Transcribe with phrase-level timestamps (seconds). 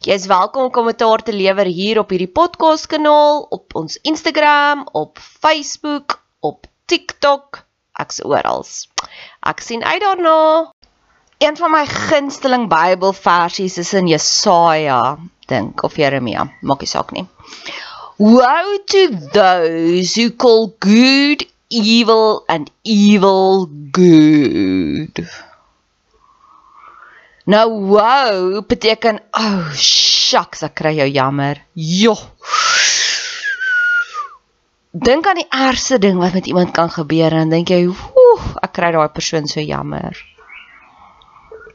[0.00, 4.86] Jy is welkom om kommentaar te lewer hier op hierdie podcast kanaal, op ons Instagram,
[4.96, 7.58] op Facebook, op TikTok,
[8.00, 8.64] ek's oral.
[9.44, 10.70] Ek sien uit daarna.
[11.44, 15.18] Een van my gunsteling Bybelversies is in Jesaja,
[15.52, 17.26] dink of Jeremia, maak nie saak nie.
[18.16, 19.04] Woe to
[19.36, 25.26] those who call good evil and evil good.
[27.44, 31.62] Nou wow, beteken oh shucks, ek kry jou jammer.
[31.72, 32.16] Jo.
[34.90, 38.44] Dink aan die ergste ding wat met iemand kan gebeur en dan dink jy, "Oeh,
[38.62, 40.16] ek kry daai persoon so jammer."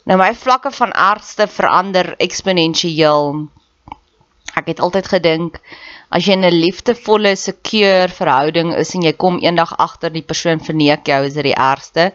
[0.06, 3.48] Nou my vlakke van ergste verander eksponensieel.
[4.56, 5.58] Ek het altyd gedink
[6.12, 10.60] as jy in 'n liefdevolle, secure verhouding is en jy kom eendag agter die persoon
[10.60, 12.14] verneek jou, is dit die ergste.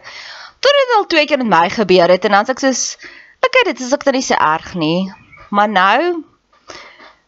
[0.59, 2.97] Tot dit al twee keer met my gebeur het en dan sê ek soos
[3.45, 5.13] okay, dit is ook dan nie so erg nie.
[5.49, 6.23] Maar nou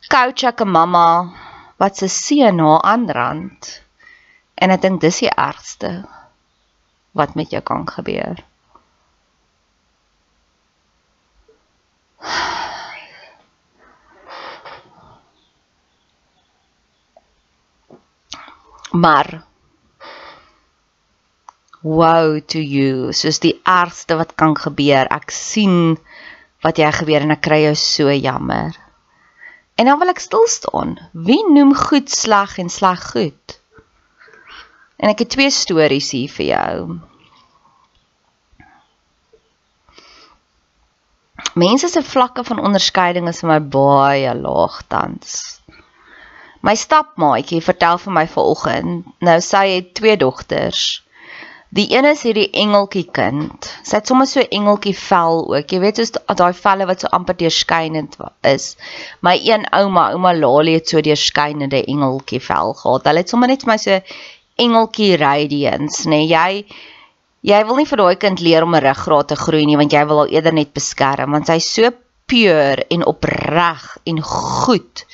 [0.07, 1.33] coach ek 'n mamma
[1.77, 3.81] wat se seun haar aanrand.
[4.55, 6.05] En ek dink dis die ergste
[7.11, 8.43] wat met jou kan gebeur.
[19.03, 19.43] Maar
[21.83, 25.07] wow to you, soos die ergste wat kan gebeur.
[25.11, 25.97] Ek sien
[26.63, 28.71] wat jy gebeur en ek kry jou so jammer.
[29.75, 30.95] En dan wil ek stil staan.
[31.11, 33.57] Wie noem goed sleg en sleg goed?
[34.95, 36.77] En ek het twee stories hier vir jou.
[41.59, 45.59] Mense se vlakke van onderskeiding is vir my baie laag tans.
[46.63, 51.02] My stapmaatjie vertel vir my vanoggend, nou sy het twee dogters.
[51.73, 53.67] Die een is hierdie engeltjie kind.
[53.81, 55.71] Sy het sommer so engeltjie vel ook.
[55.73, 58.67] Jy weet soos daai velle wat so amper deurskynend is.
[59.25, 63.09] My een ouma, ouma Lali het so deurskynende engeltjie vel gehad.
[63.09, 63.97] Hulle het sommer net vir my so
[64.61, 66.21] engeltjie radiance, nê.
[66.21, 66.63] Nee, jy
[67.53, 70.05] jy wil nie vir daai kind leer om 'n ruggraat te groei nie, want jy
[70.05, 71.89] wil haar eerder net beskerm want sy's so
[72.29, 75.05] pure en opreg en goed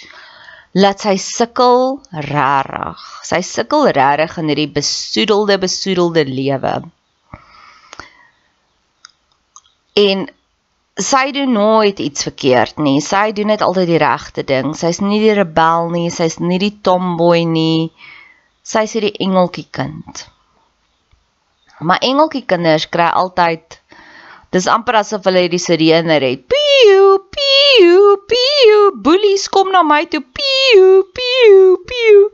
[0.78, 2.00] laat sy sukkel
[2.30, 3.02] rarig.
[3.26, 6.76] Sy sukkel rarig in hierdie besoedelde besoedelde lewe.
[10.00, 10.28] En
[11.00, 13.00] sy doen nooit iets verkeerd nie.
[13.02, 14.74] Sy doen net altyd die regte ding.
[14.78, 17.90] Sy's nie die rebel nie, sy's nie die tomboy nie.
[18.62, 20.28] Sy's hierdie engeltjie kind.
[21.80, 23.80] Maar engeltjie kinders kry altyd
[24.54, 26.46] dis amper asof hulle hierdie sirene het.
[26.54, 27.06] Piu,
[27.36, 28.00] piu,
[28.32, 28.80] piu.
[29.06, 30.22] Boelies kom na my toe.
[30.22, 32.30] Piu, piu, piu.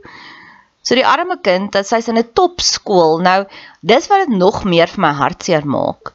[0.86, 3.18] So die arme kind, dat sy's in 'n topskool.
[3.28, 3.44] Nou,
[3.82, 6.14] dis wat dit nog meer vir my hartseer maak.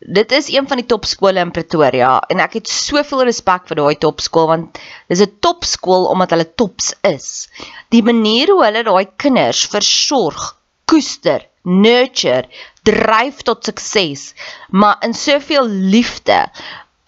[0.00, 3.98] Dit is een van die topskole in Pretoria en ek het soveel respek vir daai
[4.00, 4.78] topskool want
[5.12, 7.50] dis 'n topskool omdat hulle tops is.
[7.90, 10.56] Die manier hoe hulle daai kinders versorg,
[10.86, 12.48] koester, nurture,
[12.86, 14.34] dryf tot sukses,
[14.70, 16.46] maar in soveel liefde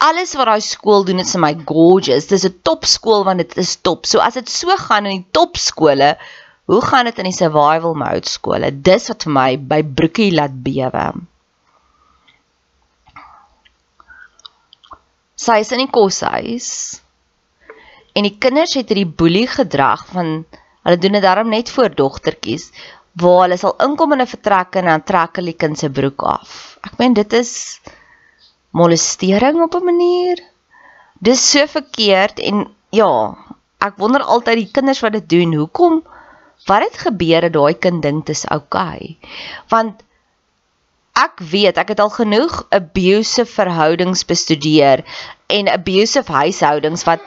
[0.02, 2.28] alles wat daai skool doen is vir my gorgeous.
[2.30, 4.06] Dis 'n topskool want dit is top.
[4.06, 6.16] So as dit so gaan in die topskole,
[6.66, 8.70] hoe gaan dit in die survival mode skole?
[8.88, 11.06] Dis wat vir my by broekie laat bewe.
[15.36, 17.00] Sy is in die koshuis.
[18.14, 20.44] En die kinders het hierdie boelie gedrag van
[20.82, 22.70] hulle doen dit darm net voor dogtertjies
[23.20, 26.22] waar hulle sal inkom in 'n vertrek en dan trek hulle die kind se broek
[26.22, 26.78] af.
[26.82, 27.80] Ek meen dit is
[28.72, 30.38] molestering op 'n manier.
[31.20, 33.36] Dis so verkeerd en ja,
[33.78, 36.02] ek wonder altyd die kinders wat dit doen, hoekom
[36.66, 39.18] wat het gebeur dat daai kind dink dit is oukei?
[39.68, 40.02] Want
[41.18, 45.04] ek weet, ek het al genoeg abusive verhoudings bestudeer
[45.46, 47.20] en abusive huishoudings wat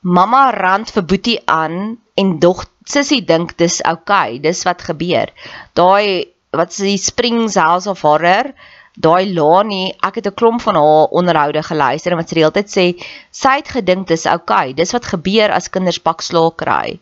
[0.00, 5.30] mamma rand vir boetie aan en dog sussie dink dis oukei, dis wat gebeur.
[5.74, 8.52] Daai wat is die Springs House of Horror?
[9.00, 12.52] daai Lani, ek het 'n klomp van haar onderhoude geluister en wat sy die hele
[12.52, 14.68] tyd sê, sy het gedink dis oukei.
[14.68, 17.00] Okay, dis wat gebeur as kinders bakslaag kry.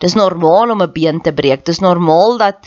[0.00, 1.64] Dis normaal om 'n been te breek.
[1.64, 2.66] Dis normaal dat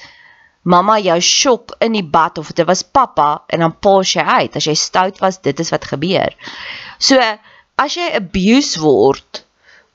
[0.64, 4.56] mamma jou skok in die bad of dit was pappa en dan pos jy uit.
[4.56, 6.34] As jy stout was, dit is wat gebeur.
[6.98, 7.20] So,
[7.78, 9.45] as jy abuse word,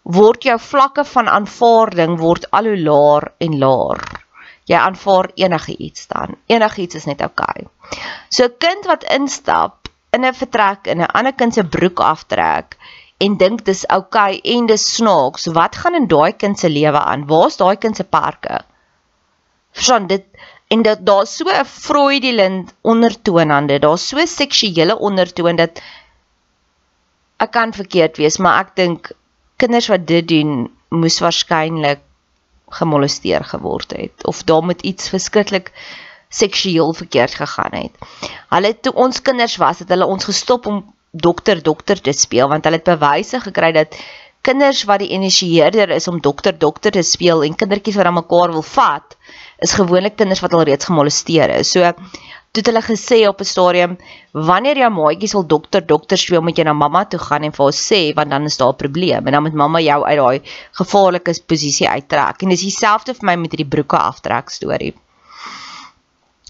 [0.03, 4.21] word jou vlakke van aanvaarding word al hoe laer en laer
[4.71, 6.37] jy aanvaar enigiets dan.
[6.47, 7.67] Enigiets is net oukei.
[7.67, 8.09] Okay.
[8.29, 12.77] So 'n kind wat instap in 'n vertrek en 'n ander kind se broek aftrek
[13.19, 16.99] en dink dis oukei okay en dis snaaks, wat gaan in daai kind se lewe
[16.99, 17.27] aan?
[17.27, 18.61] Waar's daai kind se parke?
[19.73, 20.25] Verstaan dit
[20.69, 23.83] en dat daar so 'n Freudian ondertoon aan dit.
[23.83, 25.83] Daar's so seksuele ondertoon dat
[27.39, 29.13] ek kan verkeerd wees, maar ek dink
[29.61, 32.01] kinders wat dit doen moes waarskynlik
[32.81, 35.73] gemolesteer geword het of daar met iets verskriklik
[36.31, 37.95] seksueel verkeerd gegaan het.
[38.55, 42.65] Hulle toe ons kinders was, het hulle ons gestop om dokter dokter te speel want
[42.65, 43.97] hulle het bewyse gekry dat
[44.47, 48.55] kinders wat die initieerder is om dokter dokter te speel en kindertjies wat aan mekaar
[48.55, 49.17] wil vat,
[49.61, 51.71] is gewoonlik kinders wat al reeds gemolesteer is.
[51.75, 51.93] So
[52.51, 53.99] toe het hulle gesê op 'n stadium
[54.33, 57.65] wanneer jou maatjies wil dokter dokter speel moet jy na mamma toe gaan en vir
[57.65, 59.27] haar sê want dan is daar 'n probleem.
[59.27, 60.41] En dan moet mamma jou uit daai
[60.73, 62.43] gevaarlike posisie uittrek.
[62.43, 64.95] En dis dieselfde vir my met hierdie broeke aftrek storie.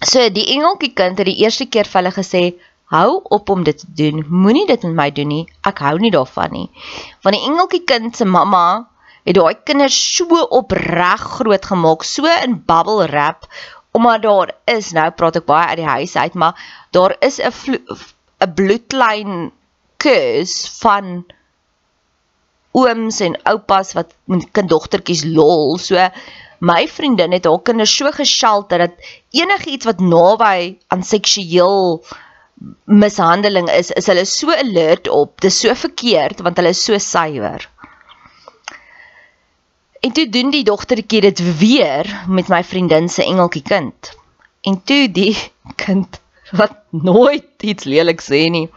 [0.01, 2.55] So die engeltjie kind het die eerste keer vir hulle gesê
[2.91, 4.25] hou op om dit te doen.
[4.29, 5.47] Moenie dit met my doen nie.
[5.63, 6.71] Ek hou nie daarvan nie.
[7.23, 8.90] Want die engeltjie kind se mamma
[9.25, 13.49] het daai kinders so opreg groot gemaak so in bubble wrap
[13.93, 16.55] omdat daar is nou praat ek baie uit die huis uit maar
[16.97, 17.53] daar is 'n
[18.41, 19.51] 'n bloedlyn
[20.01, 21.25] curse van
[22.73, 25.79] ooms en oupas wat met kinddogtertjies lol.
[25.79, 25.99] So
[26.61, 32.05] my vriendin het haar kinders so geskelter dat enigiets wat naby aan seksueel
[32.85, 37.65] mishandeling is is hulle so alert op dis so verkeerd want hulle is so suiwer
[40.01, 44.13] En toe doen die dogtertjie dit weer met my vriendin se engeltjie kind.
[44.61, 45.37] En toe die
[45.85, 48.69] kind wat nooit iets lelik sê nie.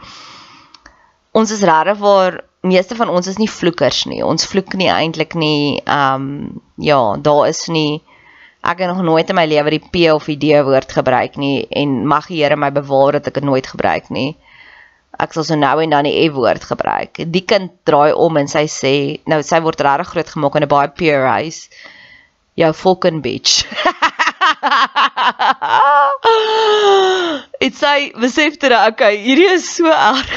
[1.34, 4.22] Ons is regtig waar meeste van ons is nie vloekers nie.
[4.24, 5.80] Ons vloek nie eintlik nie.
[5.84, 8.02] Ehm um, ja, daar is nie
[8.64, 11.66] ek het nog nooit in my lewe die P of die D woord gebruik nie
[11.68, 14.30] en mag die Here my bewaar dat ek dit nooit gebruik nie
[15.20, 17.20] ek sal so nou en dan die F woord gebruik.
[17.34, 18.94] Die kind draai om en sy sê,
[19.30, 21.68] nou sy word regtig groot gemaak in 'n baie pure huis.
[22.56, 23.64] Jou fucking bitch.
[27.64, 30.32] Dit sê besef dit okay, hierdie is so erg.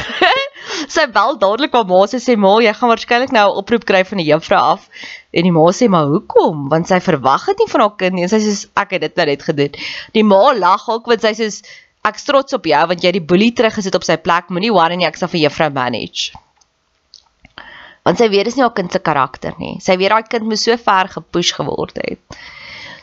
[0.95, 4.21] sy bel dadelik haar ma sê ma, jy gaan waarskynlik nou 'n oproep kry van
[4.21, 4.87] die juffrou af.
[5.33, 6.69] En die ma sê maar hoekom?
[6.71, 8.23] Want sy verwag dit nie van haar kind nie.
[8.23, 9.73] En sy sê ek het dit nou net gedoen.
[10.13, 11.47] Die ma lag ook want sy sê
[12.07, 14.51] Ek trots op jou want jy het die boelie teruggesit op sy plek.
[14.53, 16.31] Moenie worry nie, ek sal vir juffrou manage.
[18.07, 19.73] Want sy weet dis nie haar kind se karakter nie.
[19.83, 22.39] Sy weet daai kind moes so ver gepush geword het.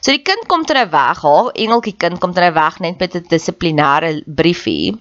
[0.01, 3.01] So die kind kom ter 'n weg, haar engeltjie kind kom ter 'n weg net
[3.01, 4.97] met 'n dissiplinêre briefie.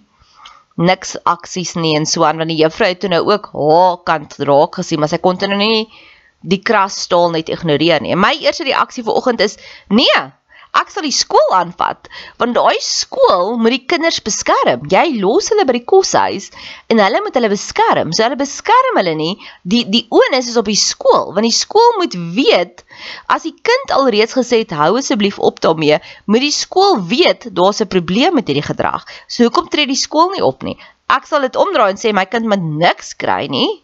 [0.75, 4.35] Niks aksies nie en so aan want die juffrou het toe nou ook haar kant
[4.39, 5.87] raak gesien, maar sy kon toe nou nie
[6.41, 8.11] die kras staal net ignoreer nie.
[8.11, 9.57] En my eerste reaksie vanoggend is:
[9.87, 10.31] "Nee,
[10.73, 12.07] Ek sal die skool aanvat
[12.41, 14.87] want daai skool moet die kinders beskerm.
[14.89, 16.49] Jy los hulle by die koshuis
[16.89, 18.13] en hulle moet hulle beskerm.
[18.15, 19.35] So hulle beskerm hulle nie.
[19.69, 22.81] Die die onus is op die skool want die skool moet weet
[23.29, 27.81] as die kind alreeds gesê het hou asseblief op daarmee, moet die skool weet daar's
[27.81, 29.05] 'n probleem met hierdie gedrag.
[29.27, 30.77] So hoekom tree die skool nie op nie?
[31.09, 33.83] Ek sal dit omdraai en sê my kind moet niks kry nie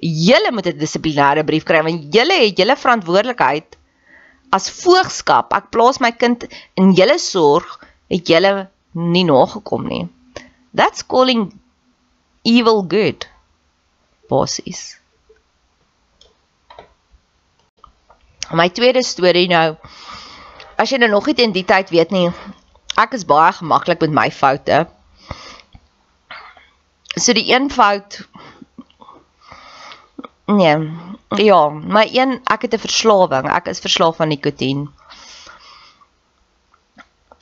[0.00, 3.76] julle moet 'n dissiplinêre brief kry want julle het julle verantwoordelikheid
[4.54, 5.52] as voogskap.
[5.56, 6.46] Ek plaas my kind
[6.78, 7.78] in julle sorg,
[8.12, 10.04] het julle nie nagekom nie.
[10.76, 11.48] That's calling
[12.44, 13.26] evil good.
[14.30, 14.98] Bossies.
[18.54, 19.74] My tweede storie nou.
[20.78, 22.28] As jy nou nog nie teen die tyd weet nie,
[23.00, 24.84] ek is baie gemaklik met my foute.
[27.16, 28.20] So die een fout
[30.46, 30.90] Nee.
[31.34, 33.50] Ja, my een ek het 'n verslawing.
[33.50, 34.88] Ek is verslaaf aan nikotien.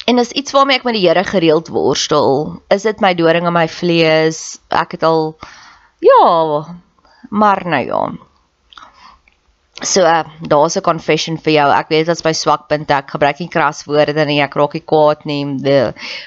[0.05, 3.53] En as iets waarmee ek met die Here gereeld worstel, is dit my doring in
[3.53, 4.59] my vlees.
[4.69, 5.37] Ek het al
[5.99, 6.65] ja,
[7.31, 8.13] maar nou ja.
[9.83, 11.71] So, uh, daar's 'n confession vir jou.
[11.73, 12.91] Ek weet dit is my swakpunt.
[12.91, 14.41] Ek gebruik nie kras woorde nie.
[14.41, 15.45] Ek raak nie kwaad nie.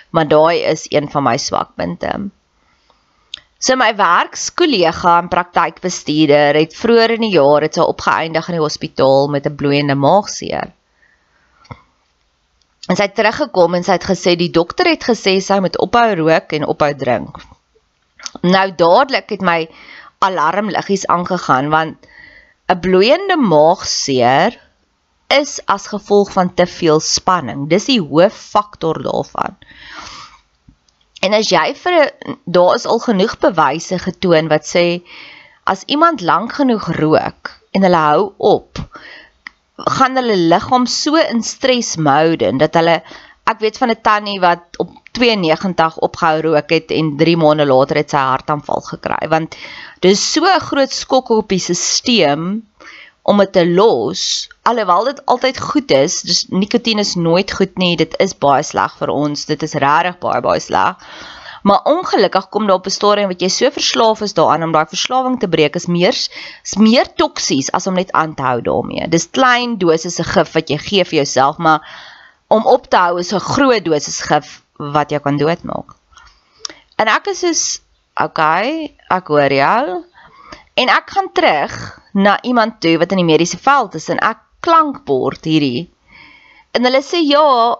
[0.09, 2.29] Maar daai is een van my swakpunte.
[3.57, 8.63] So my werkskollega en praktykbestuurder het vroeër in die jaar het sy opgeëindig in die
[8.63, 10.73] hospitaal met 'n bloeiende maagseer.
[12.87, 16.15] En sy het teruggekom en sy het gesê die dokter het gesê sy moet ophou
[16.15, 17.41] rook en ophou drink.
[18.43, 19.67] Nou dadelik het my
[20.19, 22.07] alarmliggies aangegaan want
[22.69, 24.59] 'n bloeiende maagseer
[25.27, 27.67] is as gevolg van te veel spanning.
[27.69, 29.57] Dis die hooffaktor daarvan.
[31.25, 32.11] En as jy vir
[32.45, 34.85] daar is al genoeg bewyse getoon wat sê
[35.67, 38.79] as iemand lank genoeg rook en hulle hou op,
[39.97, 43.01] gaan hulle liggaam so in stres mode dat hulle
[43.47, 48.01] ek weet van 'n tannie wat op 92 opgehou rook het en 3 maande later
[48.01, 49.55] het sy hartaanval gekry want
[50.01, 52.61] dis so 'n groot skok op die stelsel
[53.27, 54.21] om dit te los
[54.69, 58.93] alhoewel dit altyd goed is dis nikotien is nooit goed nie dit is baie sleg
[58.99, 60.95] vir ons dit is regtig baie baie sleg.
[61.67, 64.87] Maar ongelukkig kom daar op 'n stadium wat jy so verslaaf is daaraan om daai
[64.87, 69.07] verslawing te breek is meer is meer toksies as om net aan te hou daarmee.
[69.07, 71.83] Dis klein dosisse gif wat jy gee vir jouself maar
[72.47, 75.95] om op te hou is 'n groot dosis gif wat jou kan doodmaak.
[76.95, 77.81] En ek is soos
[78.15, 80.03] okay ek hoor jou.
[80.73, 84.41] En ek gaan terug na iemand toe wat in die mediese veld is en ek
[84.65, 85.87] klankbord hierdie.
[86.75, 87.77] En hulle sê ja,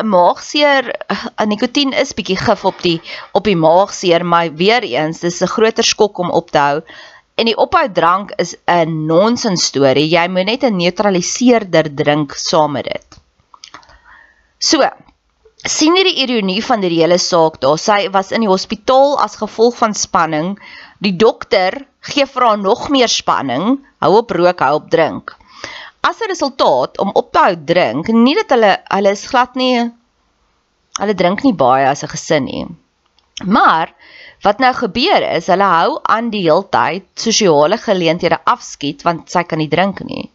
[0.00, 0.92] 'n maagseer,
[1.40, 3.00] 'n nikotien is bietjie gif op die
[3.32, 6.82] op die maagseer, maar weer eens, dis 'n groter skok om op te hou.
[7.36, 10.08] En die ophou drank is 'n nonsens storie.
[10.08, 13.20] Jy moet net 'n neutraliseerder drink saam met dit.
[14.58, 14.84] So,
[15.64, 17.78] sien jy die ironie van die hele saak daar?
[17.78, 20.58] Sy was in die hospitaal as gevolg van spanning.
[21.00, 25.32] Die dokter gee vir haar nog meer spanning, hou op rook, hou op drink.
[26.04, 29.90] As 'n resultaat om op te hou drink, nie dat hulle hulle is glad nie
[31.00, 32.66] hulle drink nie baie as 'n gesin nie.
[33.44, 33.94] Maar
[34.44, 39.58] wat nou gebeur is, hulle hou aan die heeltyd sosiale geleenthede afskiet want sy kan
[39.58, 40.28] nie drink nie.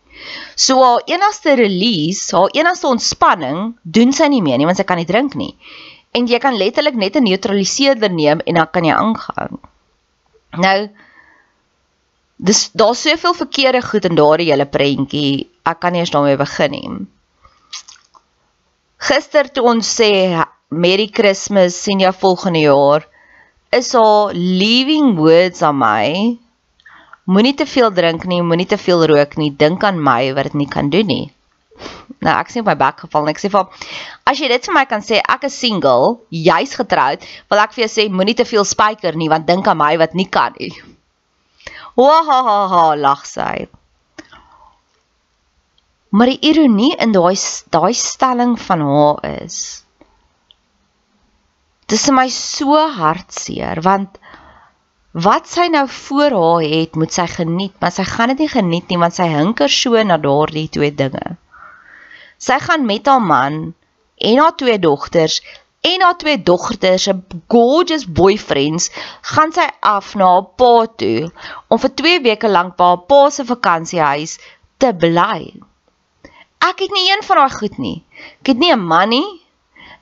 [0.56, 4.98] So haar enigste release, haar enigste ontspanning, doen sy nie meer nie want sy kan
[4.98, 5.54] nie drink nie.
[6.12, 9.60] En jy kan letterlik net 'n neutraliseerder neem en dan kan jy aangaan.
[10.62, 10.78] Nou
[12.36, 15.48] Dis daar's soveel verkeerde goed in daardie hele prentjie.
[15.64, 16.90] Ek kan nie eens daarmee begin nie.
[19.08, 20.10] Gister toe ons sê
[20.70, 23.06] Merry Christmas, sien jou volgende jaar,
[23.72, 26.08] is haar leaving words aan my.
[27.26, 29.54] Moenie te veel drink nie, moenie te veel rook nie.
[29.56, 31.32] Dink aan my wat dit nie kan doen nie.
[32.26, 33.88] Nou ek sien my bek geval en ek sê vir
[34.30, 37.86] as jy dit vir my kan sê ek is single, jy's getroud, wil ek vir
[37.86, 40.74] jou sê moenie te veel spyker nie want dink aan my wat nie kan nie.
[41.96, 43.68] Wahaha, lag sy.
[46.16, 47.36] Maar die ironie in daai
[47.72, 49.86] daai stelling van haar is
[51.92, 54.18] Dis my so hartseer want
[55.26, 58.90] wat sy nou voor haar het, moet sy geniet, maar sy gaan dit nie geniet
[58.90, 61.36] nie want sy hinker so na daardie twee dinge.
[62.46, 63.74] Sy gaan met haar man
[64.30, 65.42] en haar twee dogters
[65.92, 67.14] en haar twee dogters se
[67.54, 68.90] gorgeous boyfriends
[69.34, 71.32] gaan sy af na haar pa toe
[71.70, 74.38] om vir 2 weke lank by haar pa se vakansiehuis
[74.82, 75.54] te bly.
[76.66, 77.98] Ek het nie een van daai goed nie.
[78.42, 79.28] Ek het nie 'n man nie.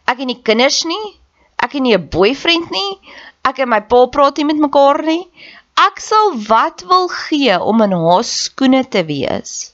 [0.08, 1.20] Ek het nie kinders nie.
[1.64, 3.00] Ek het nie 'n boyfriend nie.
[3.44, 5.28] Ek en my pa praat nie met mekaar nie.
[5.76, 9.73] Ek sal wat wil gee om in haar skoene te wees.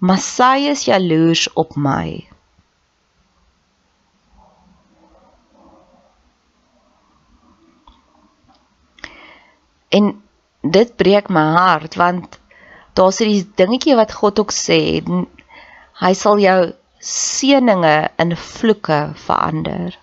[0.00, 2.24] Maar sy is jaloers op my.
[9.90, 10.12] En
[10.60, 12.38] dit breek my hart want
[12.96, 14.80] daar's hierdie dingetjie wat God ook sê,
[16.00, 16.60] hy sal jou
[17.00, 19.96] seëninge in vloeke verander.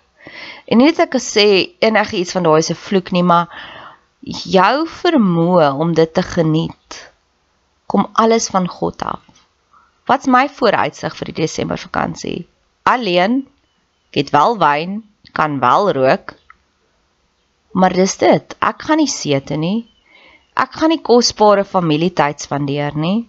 [0.66, 1.46] En nie net ek sê
[1.84, 3.48] enige iets van daai 'n vloek nie, maar
[4.58, 6.98] jou vermoë om dit te geniet
[7.86, 9.27] kom alles van God af.
[10.08, 12.48] Wat's my vooruitsig vir die Desember vakansie?
[12.88, 13.42] Alleen,
[14.10, 15.00] ek het wel wyn,
[15.36, 16.38] kan wel rook,
[17.78, 18.56] Maar dis dit.
[18.58, 19.86] Ek gaan nie sete nie.
[20.58, 23.28] Ek gaan nie kosbare familietyd spandeer nie.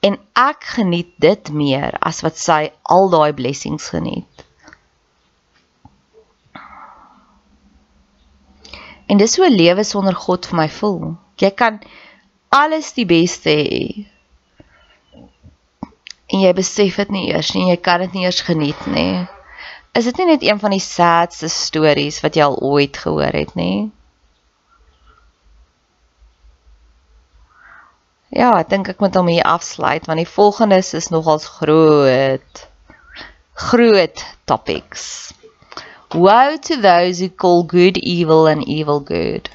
[0.00, 4.46] En ek geniet dit meer as wat sy al daai blessings geniet.
[9.10, 11.16] En dis hoe 'n lewe sonder God vir my voel.
[11.36, 11.80] Jy kan
[12.48, 14.06] alles die beste hê.
[16.30, 19.26] En jy besef dit nie eers nie, jy kan dit nie eers geniet nie.
[19.98, 23.56] Is dit nie net een van die sadste stories wat jy al ooit gehoor het
[23.58, 23.90] nie?
[28.30, 32.66] Ja, ek dink ek moet hom hier afsluit want die volgende is nogals groot
[33.60, 35.34] groot topics.
[36.14, 39.50] Woe to those who call good evil and evil good.